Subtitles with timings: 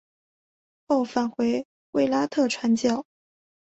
[0.87, 3.05] 后返回卫拉特传教。